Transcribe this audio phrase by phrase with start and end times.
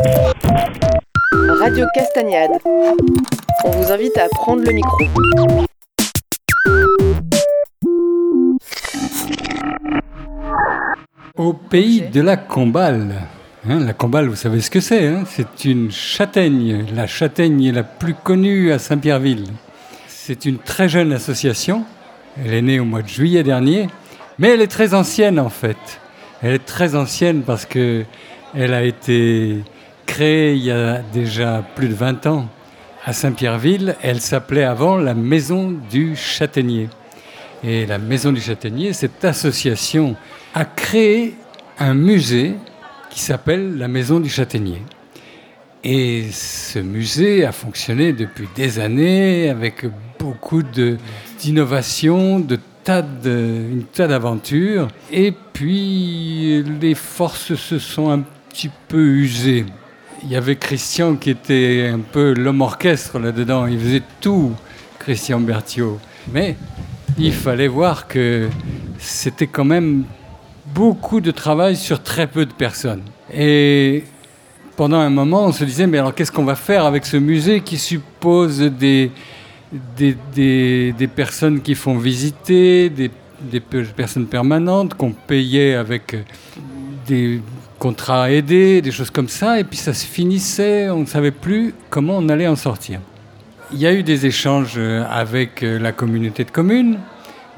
[0.00, 2.50] Radio Castagnade.
[3.64, 4.96] On vous invite à prendre le micro.
[11.36, 13.14] Au pays de la Combale.
[13.68, 15.24] Hein, la Combale, vous savez ce que c'est hein?
[15.26, 19.46] C'est une châtaigne, la châtaigne la plus connue à Saint-Pierreville.
[20.06, 21.84] C'est une très jeune association.
[22.36, 23.88] Elle est née au mois de juillet dernier,
[24.38, 26.00] mais elle est très ancienne en fait.
[26.40, 28.04] Elle est très ancienne parce que
[28.54, 29.58] elle a été
[30.08, 32.48] créée il y a déjà plus de 20 ans
[33.04, 33.94] à Saint-Pierreville.
[34.02, 36.88] Elle s'appelait avant la Maison du Châtaignier.
[37.62, 40.16] Et la Maison du Châtaignier, cette association
[40.54, 41.34] a créé
[41.78, 42.54] un musée
[43.10, 44.82] qui s'appelle la Maison du Châtaignier.
[45.84, 49.84] Et ce musée a fonctionné depuis des années avec
[50.18, 54.88] beaucoup d'innovations, de, tas de, une tas d'aventures.
[55.12, 59.66] Et puis les forces se sont un petit peu usées.
[60.24, 63.66] Il y avait Christian qui était un peu l'homme orchestre là-dedans.
[63.66, 64.52] Il faisait tout,
[64.98, 65.98] Christian Berthiaud.
[66.32, 66.56] Mais
[67.18, 68.48] il fallait voir que
[68.98, 70.04] c'était quand même
[70.74, 73.02] beaucoup de travail sur très peu de personnes.
[73.32, 74.04] Et
[74.76, 77.60] pendant un moment, on se disait, mais alors qu'est-ce qu'on va faire avec ce musée
[77.60, 79.10] qui suppose des,
[79.96, 86.16] des, des, personnes qui font visiter, des, des personnes permanentes qu'on payait avec
[87.06, 87.40] des
[87.78, 91.74] contrats aidés, des choses comme ça, et puis ça se finissait, on ne savait plus
[91.90, 93.00] comment on allait en sortir.
[93.72, 96.98] Il y a eu des échanges avec la communauté de communes.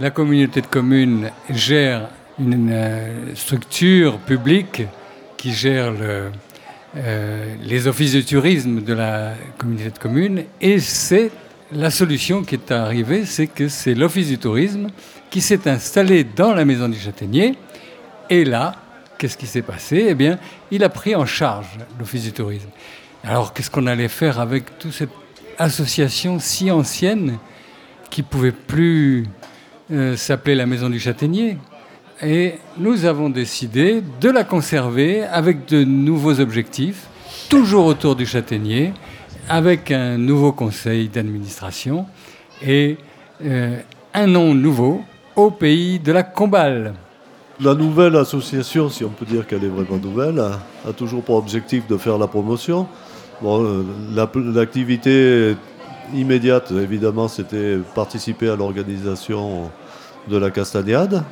[0.01, 4.83] La communauté de communes gère une euh, structure publique
[5.37, 6.31] qui gère le,
[6.97, 10.45] euh, les offices de tourisme de la communauté de communes.
[10.61, 11.31] Et c'est
[11.73, 14.89] la solution qui est arrivée, c'est que c'est l'office du tourisme
[15.31, 17.55] qui s'est installé dans la maison du châtaignier.
[18.29, 18.75] Et là,
[19.21, 20.07] qu'est-ce qui s'est passé?
[20.09, 20.39] Eh bien,
[20.71, 21.67] il a pris en charge
[21.99, 22.71] l'office du tourisme.
[23.23, 25.11] Alors, qu'est-ce qu'on allait faire avec toute cette
[25.59, 27.37] association si ancienne
[28.09, 29.27] qui pouvait plus
[29.93, 31.59] euh, s'appeler la maison du châtaignier?
[32.23, 37.07] Et nous avons décidé de la conserver avec de nouveaux objectifs,
[37.51, 38.95] toujours autour du châtaignier,
[39.51, 42.07] avec un nouveau conseil d'administration
[42.63, 42.97] et
[43.45, 43.79] euh,
[44.15, 45.05] un nom nouveau
[45.37, 46.95] au pays de la Combale.
[47.63, 51.87] La nouvelle association, si on peut dire qu'elle est vraiment nouvelle, a, toujours pour objectif
[51.87, 52.87] de faire la promotion.
[53.43, 53.85] Bon, euh,
[54.55, 55.57] L'activité
[56.15, 59.71] immédiate, évidemment, c'était participer à l'organisation
[60.29, 61.23] de la Castagnade,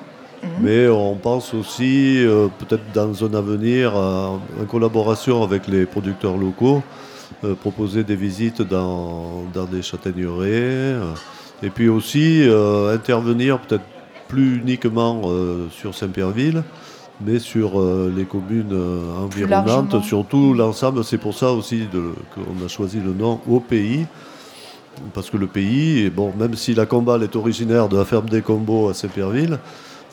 [0.42, 0.50] Mhm.
[0.60, 6.82] Mais on pense aussi, euh, peut-être dans un avenir, en collaboration avec les producteurs locaux,
[7.44, 10.96] euh, proposer des visites dans, des châtaigneraies.
[11.62, 12.48] Et puis aussi
[12.92, 13.84] intervenir peut-être
[14.28, 15.22] plus uniquement
[15.70, 16.62] sur Saint-Pierreville,
[17.24, 17.80] mais sur
[18.14, 18.78] les communes
[19.18, 21.02] environnantes, sur tout l'ensemble.
[21.02, 21.88] C'est pour ça aussi
[22.34, 24.06] qu'on a choisi le nom au pays
[25.14, 28.42] parce que le pays, bon, même si la Combale est originaire de la ferme des
[28.42, 29.58] Combos à Saint-Pierreville,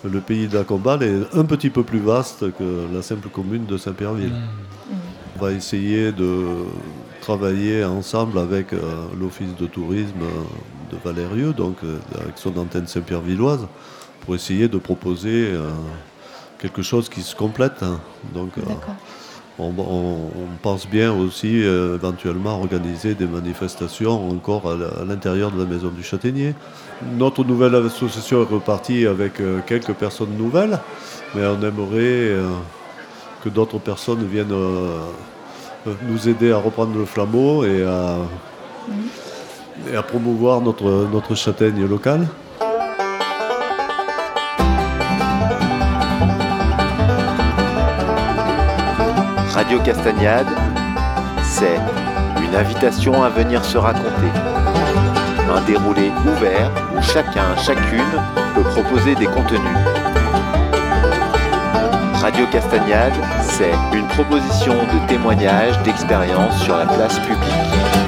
[0.03, 3.65] le pays de la Combale est un petit peu plus vaste que la simple commune
[3.65, 4.33] de Saint-Pierreville.
[4.33, 4.93] Mmh.
[5.37, 6.45] On va essayer de
[7.21, 8.79] travailler ensemble avec euh,
[9.19, 10.21] l'office de tourisme
[10.91, 13.67] de Valérieux, donc euh, avec son antenne Saint-Pierre-Villoise,
[14.25, 15.69] pour essayer de proposer euh,
[16.59, 17.83] quelque chose qui se complète.
[17.83, 17.99] Hein.
[18.33, 18.51] Donc,
[19.59, 19.71] on,
[20.61, 26.55] pense bien aussi éventuellement organiser des manifestations encore à l'intérieur de la maison du Châtaignier.
[27.17, 30.79] Notre nouvelle association est repartie avec euh, quelques personnes nouvelles,
[31.33, 32.49] mais on aimerait euh,
[33.43, 35.01] que d'autres personnes viennent euh,
[36.09, 38.17] nous aider à reprendre le flambeau et à,
[39.91, 42.25] et à promouvoir notre, notre châtaigne locale.
[49.75, 50.47] Radio Castagnade,
[51.43, 51.77] c'est
[52.41, 54.31] une invitation à venir se raconter
[55.53, 58.05] un déroulé ouvert où chacun, chacune
[58.55, 59.59] peut proposer des contenus.
[62.21, 68.04] Radio Castagnade, c'est une proposition de témoignage d'expérience sur la place publique.